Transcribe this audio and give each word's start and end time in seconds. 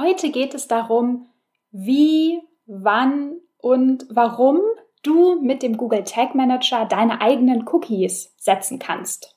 Heute 0.00 0.30
geht 0.30 0.54
es 0.54 0.66
darum, 0.66 1.26
wie, 1.72 2.40
wann 2.64 3.32
und 3.58 4.06
warum 4.08 4.60
du 5.02 5.38
mit 5.42 5.62
dem 5.62 5.76
Google 5.76 6.04
Tag 6.04 6.34
Manager 6.34 6.86
deine 6.86 7.20
eigenen 7.20 7.68
Cookies 7.68 8.32
setzen 8.38 8.78
kannst. 8.78 9.36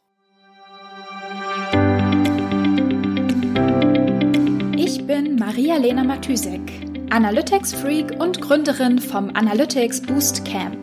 Ich 4.78 5.05
bin 5.05 5.36
Maria-Lena 5.36 6.05
Matysek, 6.05 6.62
Analytics-Freak 7.09 8.21
und 8.21 8.39
Gründerin 8.39 9.00
vom 9.00 9.32
Analytics 9.36 10.04
Boost 10.04 10.45
Camp. 10.45 10.77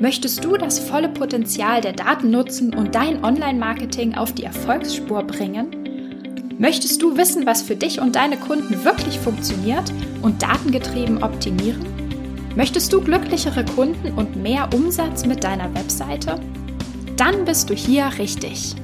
Möchtest 0.00 0.44
du 0.44 0.56
das 0.56 0.78
volle 0.78 1.08
Potenzial 1.08 1.80
der 1.80 1.94
Daten 1.94 2.30
nutzen 2.30 2.72
und 2.74 2.94
dein 2.94 3.24
Online-Marketing 3.24 4.14
auf 4.14 4.32
die 4.32 4.44
Erfolgsspur 4.44 5.24
bringen? 5.24 5.79
Möchtest 6.60 7.00
du 7.00 7.16
wissen, 7.16 7.46
was 7.46 7.62
für 7.62 7.74
dich 7.74 8.02
und 8.02 8.16
deine 8.16 8.36
Kunden 8.36 8.84
wirklich 8.84 9.18
funktioniert 9.18 9.90
und 10.20 10.42
datengetrieben 10.42 11.22
optimieren? 11.22 11.82
Möchtest 12.54 12.92
du 12.92 13.00
glücklichere 13.00 13.64
Kunden 13.64 14.12
und 14.18 14.36
mehr 14.36 14.68
Umsatz 14.74 15.24
mit 15.24 15.42
deiner 15.42 15.74
Webseite? 15.74 16.38
Dann 17.16 17.46
bist 17.46 17.70
du 17.70 17.74
hier 17.74 18.10
richtig. 18.18 18.74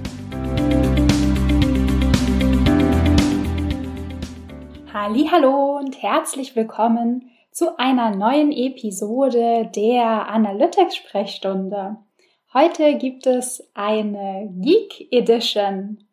Hallo 4.95 5.77
und 5.77 6.03
herzlich 6.03 6.57
willkommen 6.57 7.31
zu 7.51 7.79
einer 7.79 8.17
neuen 8.17 8.53
Episode 8.53 9.71
der 9.77 10.31
Analytics-Sprechstunde. 10.31 11.99
Heute 12.55 12.97
gibt 12.97 13.27
es 13.27 13.71
eine 13.75 14.49
Geek 14.63 15.09
Edition. 15.11 16.06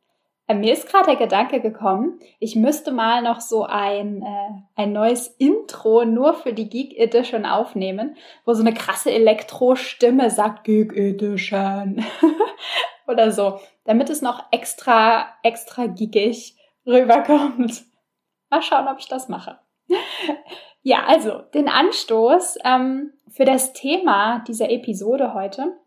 Äh, 0.47 0.55
mir 0.55 0.73
ist 0.73 0.89
gerade 0.89 1.05
der 1.05 1.15
Gedanke 1.15 1.61
gekommen, 1.61 2.19
ich 2.39 2.55
müsste 2.55 2.91
mal 2.91 3.21
noch 3.21 3.39
so 3.39 3.63
ein, 3.63 4.21
äh, 4.21 4.81
ein 4.81 4.91
neues 4.91 5.27
Intro 5.27 6.05
nur 6.05 6.33
für 6.33 6.53
die 6.53 6.69
Geek 6.69 6.97
Edition 6.97 7.45
aufnehmen, 7.45 8.17
wo 8.45 8.53
so 8.53 8.61
eine 8.61 8.73
krasse 8.73 9.11
Elektro-Stimme 9.11 10.29
sagt 10.29 10.65
Geek 10.65 10.93
Edition 10.93 12.03
oder 13.07 13.31
so, 13.31 13.59
damit 13.85 14.09
es 14.09 14.21
noch 14.21 14.43
extra, 14.51 15.27
extra 15.43 15.87
geekig 15.87 16.57
rüberkommt. 16.85 17.83
Mal 18.49 18.61
schauen, 18.61 18.87
ob 18.87 18.99
ich 18.99 19.07
das 19.07 19.29
mache. 19.29 19.59
Ja, 20.85 21.05
also 21.07 21.43
den 21.53 21.69
Anstoß 21.69 22.57
ähm, 22.65 23.13
für 23.29 23.45
das 23.45 23.71
Thema 23.71 24.39
dieser 24.39 24.69
Episode 24.69 25.33
heute 25.33 25.77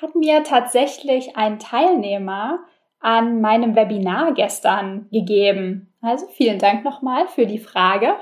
hat 0.00 0.14
mir 0.14 0.42
tatsächlich 0.44 1.36
ein 1.36 1.58
Teilnehmer 1.58 2.60
an 3.00 3.40
meinem 3.40 3.76
Webinar 3.76 4.32
gestern 4.34 5.08
gegeben. 5.10 5.92
Also 6.00 6.26
vielen 6.28 6.58
Dank 6.58 6.84
nochmal 6.84 7.28
für 7.28 7.46
die 7.46 7.58
Frage. 7.58 8.14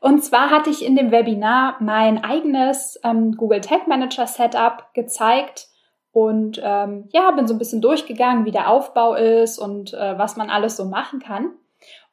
Und 0.00 0.24
zwar 0.24 0.50
hatte 0.50 0.70
ich 0.70 0.84
in 0.84 0.96
dem 0.96 1.10
Webinar 1.10 1.76
mein 1.80 2.24
eigenes 2.24 2.98
ähm, 3.04 3.36
Google 3.36 3.60
Tag 3.60 3.86
Manager 3.86 4.26
Setup 4.26 4.92
gezeigt 4.94 5.68
und 6.12 6.60
ähm, 6.62 7.08
ja, 7.12 7.30
bin 7.32 7.46
so 7.46 7.54
ein 7.54 7.58
bisschen 7.58 7.80
durchgegangen, 7.82 8.44
wie 8.44 8.50
der 8.50 8.70
Aufbau 8.70 9.14
ist 9.14 9.58
und 9.58 9.92
äh, 9.94 10.18
was 10.18 10.36
man 10.36 10.50
alles 10.50 10.76
so 10.76 10.84
machen 10.84 11.20
kann. 11.20 11.52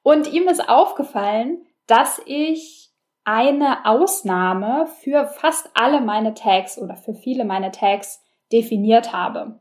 Und 0.04 0.32
ihm 0.32 0.48
ist 0.48 0.70
aufgefallen, 0.70 1.66
dass 1.88 2.22
ich 2.26 2.92
eine 3.24 3.86
Ausnahme 3.86 4.88
für 5.02 5.26
fast 5.26 5.70
alle 5.74 6.00
meine 6.02 6.34
Tags 6.34 6.78
oder 6.78 6.96
für 6.96 7.14
viele 7.14 7.44
meine 7.44 7.72
Tags 7.72 8.22
definiert 8.52 9.12
habe. 9.14 9.60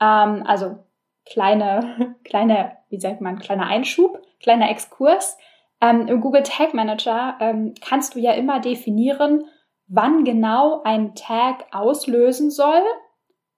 Ähm, 0.00 0.42
also 0.46 0.78
kleine, 1.26 2.16
kleine, 2.24 2.76
wie 2.88 3.00
sagt 3.00 3.20
man, 3.20 3.38
kleiner 3.38 3.66
Einschub, 3.66 4.20
kleiner 4.40 4.70
Exkurs. 4.70 5.38
Ähm, 5.80 6.06
Im 6.06 6.20
Google 6.20 6.42
Tag 6.42 6.74
Manager 6.74 7.36
ähm, 7.40 7.74
kannst 7.80 8.14
du 8.14 8.20
ja 8.20 8.32
immer 8.32 8.60
definieren, 8.60 9.44
wann 9.86 10.24
genau 10.24 10.82
ein 10.84 11.14
Tag 11.14 11.66
auslösen 11.72 12.50
soll. 12.50 12.82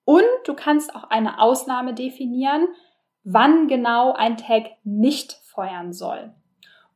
Und 0.05 0.25
du 0.45 0.55
kannst 0.55 0.95
auch 0.95 1.11
eine 1.11 1.41
Ausnahme 1.41 1.93
definieren, 1.93 2.69
wann 3.25 3.67
genau 3.67 4.13
ein 4.13 4.37
Tag 4.37 4.71
nicht 4.85 5.33
feuern 5.33 5.93
soll. 5.93 6.33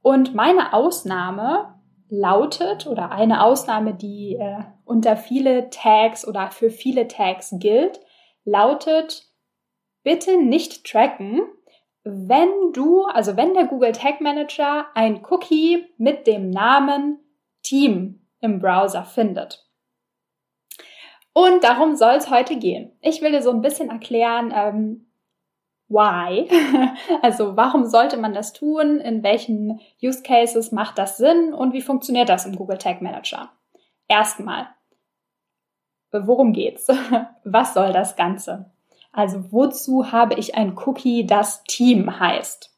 Und 0.03 0.35
meine 0.35 0.73
Ausnahme 0.73 1.75
lautet, 2.09 2.87
oder 2.87 3.11
eine 3.11 3.43
Ausnahme, 3.43 3.95
die 3.95 4.37
äh, 4.37 4.63
unter 4.85 5.17
viele 5.17 5.71
Tags 5.71 6.27
oder 6.27 6.51
für 6.51 6.71
viele 6.71 7.09
Tags 7.09 7.55
gilt, 7.59 8.01
lautet, 8.45 9.30
bitte 10.03 10.43
nicht 10.43 10.85
tracken, 10.85 11.43
wenn 12.05 12.73
du, 12.73 13.05
also 13.05 13.37
wenn 13.37 13.55
der 13.55 13.67
Google 13.67 13.93
Tag 13.93 14.21
Manager 14.21 14.87
ein 14.95 15.25
Cookie 15.29 15.87
mit 15.99 16.27
dem 16.27 16.51
Namen 16.51 17.19
Team 17.63 18.27
im 18.41 18.59
Browser 18.59 19.05
findet. 19.05 19.67
Und 21.33 21.63
darum 21.63 21.95
soll 21.97 22.15
es 22.15 22.31
heute 22.31 22.57
gehen. 22.57 22.93
Ich 23.01 23.23
will 23.23 23.33
dir 23.33 23.43
so 23.43 23.51
ein 23.51 23.61
bisschen 23.61 23.91
erklären, 23.91 24.53
ähm, 24.55 25.07
why? 25.89 26.49
Also 27.23 27.57
warum 27.57 27.87
sollte 27.87 28.17
man 28.17 28.33
das 28.33 28.53
tun? 28.53 28.99
In 28.99 29.23
welchen 29.23 29.81
Use 30.03 30.23
Cases 30.23 30.73
macht 30.73 30.99
das 30.99 31.19
Sinn? 31.19 31.53
Und 31.53 31.73
wie 31.73 31.83
funktioniert 31.83 32.29
das 32.29 32.47
im 32.47 32.57
Google 32.57 32.79
Tag 32.79 33.03
Manager? 33.03 33.53
Erstmal, 34.09 34.69
worum 36.11 36.53
geht's? 36.53 36.89
Was 37.45 37.75
soll 37.75 37.93
das 37.93 38.17
Ganze? 38.17 38.73
Also 39.13 39.53
wozu 39.53 40.13
habe 40.13 40.35
ich 40.35 40.55
ein 40.55 40.77
Cookie, 40.79 41.27
das 41.27 41.65
Team 41.65 42.21
heißt? 42.21 42.71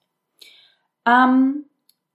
Ähm, 1.06 1.66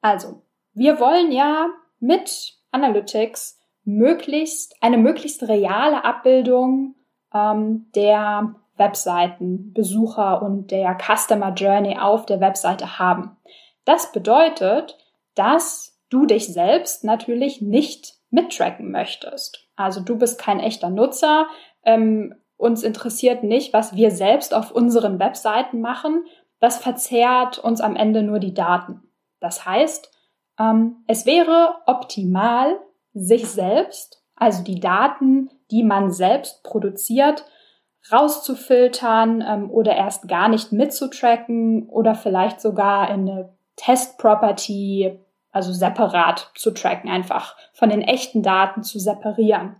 also, 0.01 0.41
wir 0.73 0.99
wollen 0.99 1.31
ja 1.31 1.67
mit 1.99 2.57
Analytics 2.71 3.59
möglichst 3.83 4.75
eine 4.81 4.97
möglichst 4.97 5.43
reale 5.43 6.03
Abbildung 6.03 6.95
ähm, 7.33 7.87
der 7.95 8.55
Webseitenbesucher 8.75 10.41
und 10.41 10.71
der 10.71 10.97
Customer 10.97 11.53
Journey 11.53 11.97
auf 11.97 12.25
der 12.25 12.39
Webseite 12.39 12.99
haben. 12.99 13.37
Das 13.85 14.11
bedeutet, 14.11 14.97
dass 15.35 15.97
du 16.09 16.25
dich 16.25 16.47
selbst 16.47 17.03
natürlich 17.03 17.61
nicht 17.61 18.15
mittracken 18.29 18.91
möchtest. 18.91 19.67
Also 19.75 20.01
du 20.01 20.17
bist 20.17 20.39
kein 20.39 20.59
echter 20.59 20.89
Nutzer. 20.89 21.47
Ähm, 21.83 22.35
uns 22.57 22.83
interessiert 22.83 23.43
nicht, 23.43 23.73
was 23.73 23.95
wir 23.95 24.11
selbst 24.11 24.53
auf 24.53 24.71
unseren 24.71 25.19
Webseiten 25.19 25.79
machen. 25.79 26.25
Das 26.59 26.77
verzerrt 26.77 27.59
uns 27.59 27.81
am 27.81 27.95
Ende 27.95 28.23
nur 28.23 28.39
die 28.39 28.53
Daten. 28.53 29.03
Das 29.39 29.65
heißt, 29.65 30.11
ähm, 30.59 31.03
es 31.07 31.25
wäre 31.25 31.75
optimal, 31.85 32.79
sich 33.13 33.47
selbst, 33.47 34.23
also 34.35 34.63
die 34.63 34.79
Daten, 34.79 35.49
die 35.71 35.83
man 35.83 36.11
selbst 36.11 36.63
produziert, 36.63 37.45
rauszufiltern 38.11 39.43
ähm, 39.45 39.71
oder 39.71 39.95
erst 39.95 40.27
gar 40.27 40.49
nicht 40.49 40.71
mitzutracken 40.71 41.89
oder 41.89 42.15
vielleicht 42.15 42.61
sogar 42.61 43.09
in 43.09 43.29
eine 43.29 43.57
Test-Property, 43.75 45.19
also 45.51 45.73
separat 45.73 46.51
zu 46.55 46.71
tracken, 46.71 47.09
einfach 47.09 47.55
von 47.73 47.89
den 47.89 48.01
echten 48.01 48.43
Daten 48.43 48.83
zu 48.83 48.99
separieren. 48.99 49.75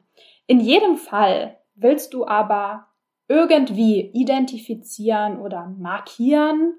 In 0.45 0.59
jedem 0.59 0.97
Fall 0.97 1.57
willst 1.77 2.13
du 2.13 2.27
aber 2.27 2.87
irgendwie 3.27 4.01
identifizieren 4.13 5.39
oder 5.39 5.67
markieren, 5.77 6.75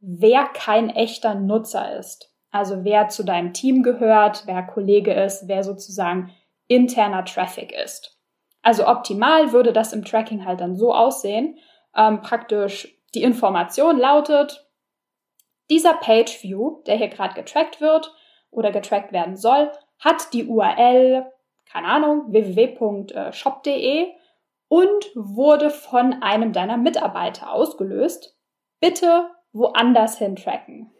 wer 0.00 0.44
kein 0.46 0.90
echter 0.90 1.34
Nutzer 1.34 1.98
ist. 1.98 2.32
Also 2.50 2.84
wer 2.84 3.08
zu 3.08 3.22
deinem 3.22 3.52
Team 3.52 3.82
gehört, 3.82 4.46
wer 4.46 4.62
Kollege 4.62 5.12
ist, 5.12 5.46
wer 5.46 5.62
sozusagen 5.62 6.32
interner 6.66 7.24
Traffic 7.24 7.72
ist. 7.72 8.18
Also 8.62 8.86
optimal 8.86 9.52
würde 9.52 9.72
das 9.72 9.92
im 9.92 10.04
Tracking 10.04 10.44
halt 10.44 10.60
dann 10.60 10.76
so 10.76 10.92
aussehen. 10.92 11.58
Ähm, 11.96 12.20
praktisch 12.22 12.96
die 13.14 13.22
Information 13.22 13.98
lautet, 13.98 14.66
dieser 15.70 15.94
Page 15.94 16.42
View, 16.42 16.82
der 16.86 16.96
hier 16.96 17.08
gerade 17.08 17.34
getrackt 17.34 17.80
wird 17.80 18.12
oder 18.50 18.72
getrackt 18.72 19.12
werden 19.12 19.36
soll, 19.36 19.70
hat 19.98 20.32
die 20.32 20.46
URL, 20.46 21.30
keine 21.70 21.86
Ahnung, 21.86 22.32
www.shop.de 22.32 24.08
und 24.70 25.10
wurde 25.14 25.68
von 25.68 26.22
einem 26.22 26.54
deiner 26.54 26.78
Mitarbeiter 26.78 27.52
ausgelöst. 27.52 28.38
Bitte 28.80 29.28
woanders 29.52 30.16
hin 30.16 30.36
tracken. 30.36 30.90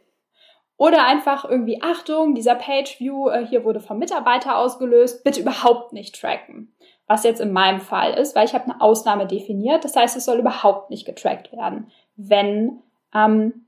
Oder 0.77 1.07
einfach 1.07 1.45
irgendwie, 1.45 1.81
Achtung, 1.83 2.35
dieser 2.35 2.55
Page 2.55 2.99
View 3.01 3.29
äh, 3.29 3.47
hier 3.47 3.65
wurde 3.65 3.81
vom 3.81 3.99
Mitarbeiter 3.99 4.59
ausgelöst, 4.59 5.25
bitte 5.25 5.41
überhaupt 5.41 5.93
nicht 5.93 6.21
tracken 6.21 6.75
was 7.11 7.25
jetzt 7.25 7.41
in 7.41 7.53
meinem 7.53 7.81
Fall 7.81 8.15
ist, 8.15 8.37
weil 8.37 8.47
ich 8.47 8.55
habe 8.55 8.67
eine 8.67 8.81
Ausnahme 8.81 9.27
definiert. 9.27 9.85
Das 9.85 9.97
heißt, 9.97 10.17
es 10.17 10.27
soll 10.27 10.39
überhaupt 10.39 10.91
nicht 10.91 11.05
getrackt 11.05 11.51
werden, 11.51 11.91
wenn 12.15 12.85
ähm, 13.13 13.67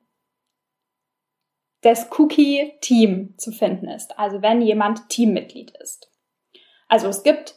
das 1.81 2.09
Cookie-Team 2.17 3.35
zu 3.39 3.51
finden 3.51 3.89
ist. 3.89 4.17
Also 4.17 4.43
wenn 4.43 4.63
jemand 4.63 5.09
Teammitglied 5.09 5.73
ist. 5.73 6.09
Also 6.87 7.09
es 7.09 7.25
gibt 7.25 7.57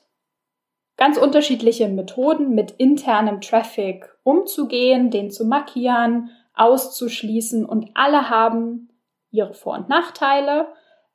ganz 0.97 1.17
unterschiedliche 1.17 1.87
Methoden, 1.87 2.55
mit 2.55 2.71
internem 2.71 3.41
Traffic 3.41 4.09
umzugehen, 4.23 5.11
den 5.11 5.31
zu 5.31 5.45
markieren, 5.45 6.29
auszuschließen 6.55 7.65
und 7.65 7.89
alle 7.93 8.29
haben 8.29 8.89
ihre 9.31 9.53
Vor- 9.53 9.75
und 9.75 9.89
Nachteile. 9.89 10.67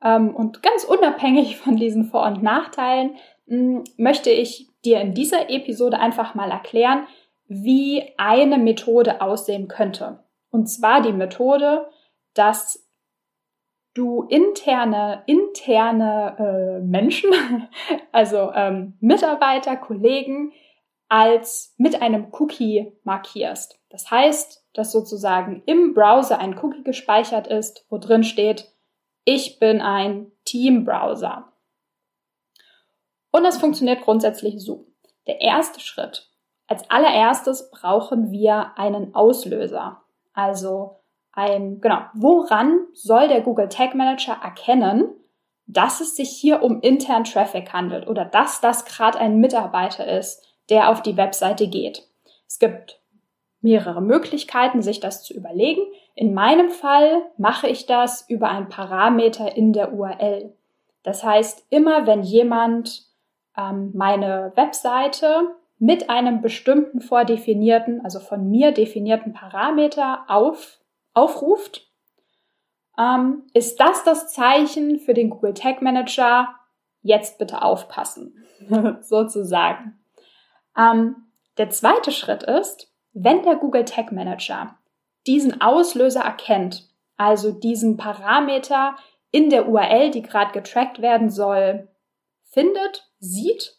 Ähm, 0.03 0.35
und 0.35 0.63
ganz 0.63 0.85
unabhängig 0.85 1.57
von 1.57 1.77
diesen 1.77 2.05
Vor- 2.05 2.27
und 2.27 2.43
Nachteilen 2.43 3.17
mh, 3.47 3.85
möchte 3.97 4.31
ich 4.31 4.69
dir 4.85 5.01
in 5.01 5.15
dieser 5.15 5.51
Episode 5.51 5.99
einfach 5.99 6.35
mal 6.35 6.51
erklären, 6.51 7.07
wie 7.49 8.13
eine 8.17 8.59
Methode 8.59 9.21
aussehen 9.21 9.67
könnte. 9.67 10.23
Und 10.51 10.67
zwar 10.67 11.01
die 11.03 11.13
Methode, 11.13 11.89
dass 12.35 12.90
du 13.95 14.23
interne, 14.23 15.23
interne 15.27 16.37
äh, 16.39 16.85
Menschen, 16.85 17.31
also 18.13 18.53
ähm, 18.55 18.97
Mitarbeiter, 19.01 19.77
Kollegen, 19.77 20.53
als 21.09 21.75
mit 21.77 22.01
einem 22.01 22.29
Cookie 22.33 22.93
markierst. 23.03 23.81
Das 23.89 24.11
heißt, 24.11 24.65
dass 24.75 24.93
sozusagen 24.93 25.63
im 25.67 25.93
Browser 25.93 26.39
ein 26.39 26.57
Cookie 26.59 26.85
gespeichert 26.85 27.49
ist, 27.49 27.85
wo 27.91 27.99
drin 27.99 28.23
steht, 28.23 28.73
ich 29.25 29.59
bin 29.59 29.81
ein 29.81 30.31
Team-Browser. 30.45 31.53
Und 33.33 33.45
das 33.45 33.59
funktioniert 33.59 34.03
grundsätzlich 34.03 34.63
so. 34.63 34.87
Der 35.27 35.41
erste 35.41 35.81
Schritt. 35.81 36.31
Als 36.69 36.89
allererstes 36.89 37.71
brauchen 37.71 38.31
wir 38.31 38.79
einen 38.79 39.15
Auslöser. 39.15 40.03
Also 40.33 41.00
ein, 41.33 41.81
genau, 41.81 42.01
woran 42.15 42.87
soll 42.93 43.29
der 43.29 43.41
Google 43.41 43.69
Tag 43.69 43.95
Manager 43.95 44.37
erkennen, 44.43 45.11
dass 45.67 46.01
es 46.01 46.17
sich 46.17 46.31
hier 46.31 46.63
um 46.63 46.81
internen 46.81 47.25
Traffic 47.25 47.73
handelt 47.73 48.09
oder 48.09 48.25
dass 48.25 48.61
das 48.61 48.85
gerade 48.85 49.19
ein 49.19 49.39
Mitarbeiter 49.39 50.07
ist, 50.07 50.45
der 50.69 50.91
auf 50.91 51.03
die 51.03 51.17
Webseite 51.17 51.69
geht. 51.69 52.09
Es 52.49 52.59
gibt 52.59 53.01
mehrere 53.61 54.01
Möglichkeiten, 54.01 54.83
sich 54.83 55.01
das 55.01 55.23
zu 55.23 55.35
überlegen. 55.35 55.83
In 56.15 56.35
meinem 56.35 56.71
Fall 56.71 57.23
mache 57.37 57.69
ich 57.69 57.87
das 57.87 58.29
über 58.29 58.49
einen 58.49 58.69
Parameter 58.69 59.57
in 59.57 59.73
der 59.73 59.93
URL. 59.93 60.53
Das 61.03 61.23
heißt, 61.23 61.67
immer 61.71 62.07
wenn 62.07 62.23
jemand 62.23 63.05
ähm, 63.57 63.93
meine 63.95 64.53
Webseite 64.57 65.55
mit 65.79 66.11
einem 66.11 66.43
bestimmten 66.43 67.01
vordefinierten, 67.01 68.03
also 68.05 68.19
von 68.21 68.51
mir 68.51 68.73
definierten 68.73 69.33
Parameter 69.33 70.25
auf, 70.29 70.80
aufruft, 71.15 71.91
ähm, 72.99 73.47
ist 73.55 73.81
das 73.81 74.05
das 74.05 74.33
Zeichen 74.33 74.99
für 74.99 75.15
den 75.15 75.31
Google 75.31 75.55
Tag 75.55 75.83
Manager, 75.83 76.55
jetzt 77.03 77.39
bitte 77.39 77.63
aufpassen, 77.63 78.45
sozusagen. 79.01 80.05
Ähm, 80.77 81.17
der 81.57 81.71
zweite 81.71 82.13
Schritt 82.13 82.43
ist, 82.43 82.93
wenn 83.13 83.43
der 83.43 83.57
Google 83.57 83.85
Tag 83.85 84.13
Manager 84.13 84.79
diesen 85.27 85.61
Auslöser 85.61 86.21
erkennt, 86.21 86.89
also 87.17 87.53
diesen 87.53 87.97
Parameter 87.97 88.97
in 89.31 89.51
der 89.51 89.69
URL, 89.69 90.11
die 90.11 90.23
gerade 90.23 90.53
getrackt 90.53 91.03
werden 91.03 91.31
soll, 91.31 91.89
findet, 92.51 93.11
sieht, 93.19 93.77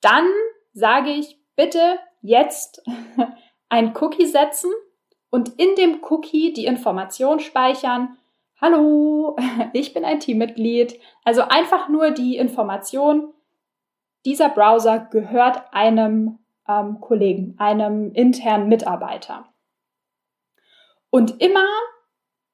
dann 0.00 0.26
sage 0.72 1.10
ich 1.10 1.38
bitte 1.56 1.98
jetzt 2.20 2.82
ein 3.68 3.96
Cookie 3.96 4.26
setzen 4.26 4.70
und 5.32 5.58
in 5.58 5.74
dem 5.76 6.04
Cookie 6.04 6.52
die 6.52 6.66
Information 6.66 7.40
speichern, 7.40 8.18
hallo, 8.60 9.34
ich 9.72 9.94
bin 9.94 10.04
ein 10.04 10.20
Teammitglied. 10.20 11.00
Also 11.24 11.40
einfach 11.40 11.88
nur 11.88 12.10
die 12.10 12.36
Information, 12.36 13.32
dieser 14.26 14.50
Browser 14.50 14.98
gehört 14.98 15.72
einem 15.72 16.38
ähm, 16.68 17.00
Kollegen, 17.00 17.54
einem 17.58 18.12
internen 18.12 18.68
Mitarbeiter. 18.68 19.48
Und 21.08 21.40
immer, 21.40 21.66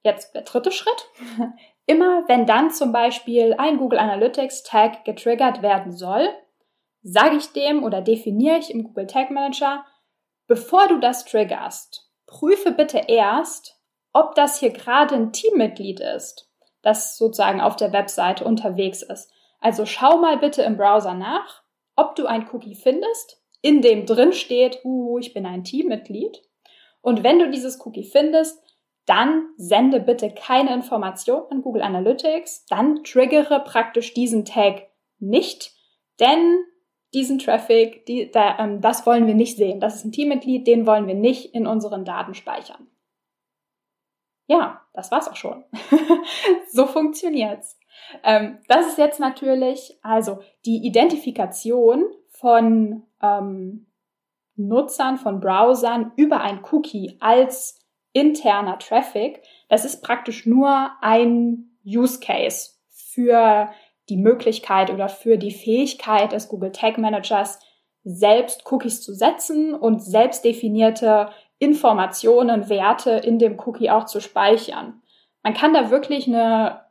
jetzt 0.05 0.37
der 0.37 0.43
dritte 0.43 0.71
Schritt, 0.71 1.09
immer 1.87 2.29
wenn 2.29 2.47
dann 2.47 2.71
zum 2.71 2.93
Beispiel 2.93 3.57
ein 3.59 3.79
Google 3.79 3.99
Analytics 3.99 4.63
Tag 4.63 5.05
getriggert 5.05 5.63
werden 5.63 5.91
soll, 5.91 6.29
sage 7.03 7.37
ich 7.37 7.53
dem 7.53 7.83
oder 7.83 8.03
definiere 8.03 8.59
ich 8.59 8.71
im 8.71 8.85
Google 8.85 9.09
Tag 9.09 9.33
Manager, 9.33 9.85
bevor 10.47 10.87
du 10.87 11.01
das 11.01 11.25
triggerst, 11.25 12.08
prüfe 12.29 12.71
bitte 12.71 13.03
erst, 13.09 13.81
ob 14.13 14.37
das 14.37 14.61
hier 14.61 14.71
gerade 14.71 15.17
ein 15.17 15.33
Teammitglied 15.33 15.99
ist, 15.99 16.49
das 16.83 17.17
sozusagen 17.17 17.61
auf 17.61 17.75
der 17.75 17.93
Webseite 17.93 18.45
unterwegs 18.45 19.03
ist. 19.03 19.33
Also 19.61 19.87
schau 19.87 20.19
mal 20.19 20.39
bitte 20.39 20.63
im 20.63 20.77
Browser 20.77 21.15
nach, 21.15 21.63
ob 21.97 22.15
du 22.15 22.27
ein 22.27 22.49
Cookie 22.53 22.77
findest, 22.77 23.43
in 23.61 23.83
dem 23.83 24.07
drin 24.07 24.33
steht, 24.33 24.85
uh, 24.85 25.19
ich 25.19 25.35
bin 25.35 25.45
ein 25.45 25.65
Teammitglied. 25.65 26.43
Und 27.01 27.25
wenn 27.25 27.41
du 27.41 27.51
dieses 27.51 27.85
Cookie 27.85 28.05
findest, 28.05 28.63
dann 29.07 29.49
sende 29.57 30.01
bitte 30.01 30.31
keine 30.31 30.73
Information 30.75 31.43
an 31.51 31.63
Google 31.63 31.83
Analytics, 31.83 32.67
dann 32.67 33.03
triggere 33.03 33.61
praktisch 33.61 34.15
diesen 34.15 34.45
Tag 34.45 34.87
nicht, 35.19 35.73
denn 36.21 36.63
diesen 37.15 37.39
Traffic, 37.39 38.05
die, 38.07 38.31
da, 38.31 38.59
ähm, 38.59 38.81
das 38.81 39.07
wollen 39.07 39.27
wir 39.27 39.35
nicht 39.35 39.57
sehen. 39.57 39.81
Das 39.81 39.97
ist 39.97 40.05
ein 40.05 40.13
Teammitglied, 40.13 40.67
den 40.67 40.87
wollen 40.87 41.07
wir 41.07 41.15
nicht 41.15 41.55
in 41.55 41.67
unseren 41.67 42.05
Daten 42.05 42.35
speichern. 42.35 42.89
Ja, 44.47 44.83
das 44.95 45.11
war's 45.11 45.29
auch 45.29 45.37
schon. 45.37 45.65
so 46.71 46.87
funktioniert's. 46.87 47.79
Ähm, 48.23 48.59
das 48.69 48.87
ist 48.87 48.99
jetzt 48.99 49.21
natürlich, 49.21 49.99
also 50.03 50.41
die 50.65 50.87
Identifikation 50.87 52.05
von 52.31 53.03
ähm, 53.23 53.87
Nutzern, 54.57 55.19
von 55.19 55.41
Browsern 55.41 56.13
über 56.17 56.41
ein 56.41 56.65
Cookie 56.71 57.17
als 57.21 57.79
interner 58.13 58.79
Traffic. 58.79 59.43
Das 59.69 59.85
ist 59.85 60.03
praktisch 60.03 60.47
nur 60.47 60.91
ein 61.01 61.77
Use 61.85 62.21
Case 62.21 62.73
für 62.89 63.71
die 64.09 64.17
Möglichkeit 64.17 64.91
oder 64.91 65.09
für 65.09 65.37
die 65.37 65.51
Fähigkeit 65.51 66.33
des 66.33 66.49
Google 66.49 66.73
Tag 66.73 66.99
Managers, 66.99 67.61
selbst 68.05 68.71
Cookies 68.71 69.03
zu 69.03 69.13
setzen 69.13 69.75
und 69.75 70.03
selbst 70.03 70.45
definierte 70.45 71.31
Informationen, 71.59 72.69
Werte 72.69 73.11
in 73.11 73.39
dem 73.39 73.59
Cookie 73.61 73.91
auch 73.91 74.05
zu 74.05 74.21
speichern. 74.21 75.03
Man 75.43 75.55
kann 75.55 75.75
da 75.75 75.91
wirklich 75.91 76.27
eine 76.27 76.83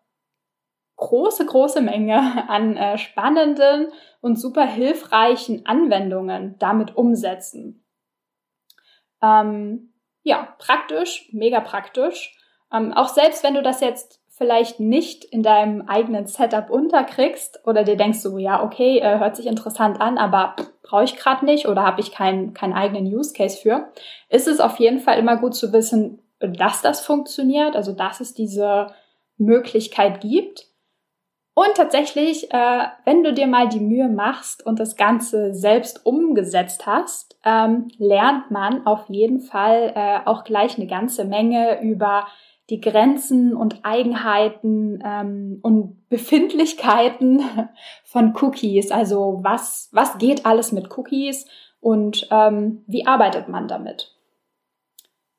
große, 0.98 1.46
große 1.46 1.82
Menge 1.82 2.46
an 2.50 2.76
äh, 2.76 2.98
spannenden 2.98 3.92
und 4.22 4.40
super 4.40 4.66
hilfreichen 4.66 5.66
Anwendungen 5.66 6.56
damit 6.60 6.96
umsetzen. 6.96 7.86
Ähm, 9.22 9.94
ja, 10.24 10.56
praktisch, 10.60 11.30
mega 11.32 11.62
praktisch. 11.62 12.38
Ähm, 12.72 12.94
auch 12.94 13.08
selbst 13.08 13.44
wenn 13.44 13.54
du 13.54 13.62
das 13.62 13.80
jetzt 13.80 14.22
vielleicht 14.38 14.80
nicht 14.80 15.24
in 15.26 15.42
deinem 15.42 15.88
eigenen 15.88 16.28
Setup 16.28 16.70
unterkriegst 16.70 17.62
oder 17.66 17.84
dir 17.84 17.98
denkst 17.98 18.20
so, 18.20 18.38
ja, 18.38 18.64
okay, 18.64 19.00
äh, 19.00 19.18
hört 19.18 19.36
sich 19.36 19.48
interessant 19.48 20.00
an, 20.00 20.20
aber 20.20 20.56
brauche 20.84 21.04
ich 21.04 21.16
gerade 21.16 21.44
nicht 21.44 21.68
oder 21.68 21.84
habe 21.84 22.02
ich 22.02 22.12
keinen 22.12 22.54
keinen 22.54 22.74
eigenen 22.74 23.06
Use 23.06 23.34
Case 23.34 23.58
für, 23.58 23.92
ist 24.30 24.48
es 24.48 24.60
auf 24.60 24.78
jeden 24.78 25.00
Fall 25.00 25.18
immer 25.18 25.38
gut 25.38 25.56
zu 25.56 25.74
wissen, 25.74 26.22
dass 26.40 26.84
das 26.84 27.02
funktioniert, 27.02 27.76
also 27.76 27.94
dass 27.94 28.20
es 28.20 28.36
diese 28.36 28.88
Möglichkeit 29.38 30.22
gibt. 30.22 30.68
Und 31.56 31.74
tatsächlich, 31.76 32.54
äh, 32.54 32.84
wenn 33.06 33.24
du 33.24 33.34
dir 33.34 33.48
mal 33.48 33.68
die 33.68 33.80
Mühe 33.80 34.08
machst 34.08 34.64
und 34.64 34.80
das 34.80 34.96
Ganze 34.96 35.56
selbst 35.56 36.06
umgesetzt 36.06 36.86
hast, 36.86 37.40
ähm, 37.44 37.88
lernt 37.98 38.52
man 38.52 38.86
auf 38.86 39.10
jeden 39.10 39.40
Fall 39.40 39.94
äh, 39.96 40.20
auch 40.26 40.44
gleich 40.44 40.78
eine 40.78 40.86
ganze 40.86 41.26
Menge 41.26 41.82
über 41.82 42.28
die 42.70 42.82
Grenzen 42.82 43.56
und 43.56 43.80
Eigenheiten 43.84 45.02
ähm, 45.04 45.60
und 45.62 46.08
Befindlichkeiten 46.10 47.44
von 48.04 48.36
Cookies. 48.42 48.92
Also 48.92 49.40
was, 49.42 49.90
was 49.92 50.18
geht 50.18 50.46
alles 50.46 50.72
mit 50.72 50.96
Cookies 50.98 51.48
und 51.80 52.28
ähm, 52.32 52.84
wie 52.88 53.08
arbeitet 53.08 53.48
man 53.48 53.68
damit? 53.68 54.14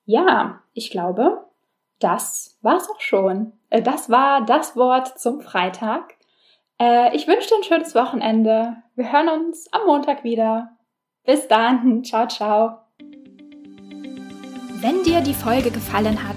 Ja, 0.04 0.60
ich 0.72 0.90
glaube, 0.90 1.44
das 1.98 2.58
war's 2.62 2.88
auch 2.88 3.00
schon. 3.00 3.52
Äh, 3.68 3.82
das 3.82 4.08
war 4.08 4.44
das 4.44 4.76
Wort 4.76 5.18
zum 5.18 5.40
Freitag. 5.42 6.14
Äh, 6.80 7.14
ich 7.14 7.26
wünsche 7.26 7.48
dir 7.48 7.56
ein 7.56 7.64
schönes 7.64 7.94
Wochenende. 7.94 8.76
Wir 8.94 9.12
hören 9.12 9.28
uns 9.28 9.70
am 9.72 9.86
Montag 9.86 10.24
wieder. 10.24 10.70
Bis 11.24 11.46
dann. 11.46 12.04
Ciao, 12.04 12.26
ciao. 12.26 12.78
Wenn 14.80 15.02
dir 15.02 15.20
die 15.20 15.34
Folge 15.34 15.70
gefallen 15.70 16.26
hat, 16.26 16.36